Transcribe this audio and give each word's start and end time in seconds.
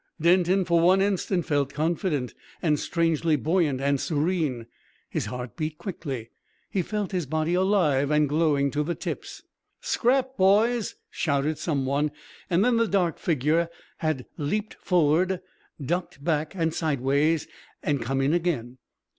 Denton 0.19 0.65
for 0.65 0.79
one 0.81 0.99
instant 0.99 1.45
felt 1.45 1.75
confident, 1.75 2.33
and 2.59 2.79
strangely 2.79 3.35
buoyant 3.35 3.79
and 3.79 4.01
serene. 4.01 4.65
His 5.11 5.27
heart 5.27 5.55
beat 5.55 5.77
quickly. 5.77 6.31
He 6.71 6.81
felt 6.81 7.11
his 7.11 7.27
body 7.27 7.53
alive, 7.53 8.09
and 8.09 8.27
glowing 8.27 8.71
to 8.71 8.81
the 8.81 8.95
tips. 8.95 9.43
"Scrap, 9.79 10.37
boys!" 10.37 10.95
shouted 11.11 11.59
some 11.59 11.85
one, 11.85 12.09
and 12.49 12.65
then 12.65 12.77
the 12.77 12.87
dark 12.87 13.19
figure 13.19 13.69
had 13.97 14.25
leapt 14.39 14.73
forward, 14.81 15.39
ducked 15.79 16.23
back 16.23 16.55
and 16.55 16.73
sideways, 16.73 17.47
and 17.83 18.01
come 18.01 18.21
in 18.21 18.33
again. 18.33 18.79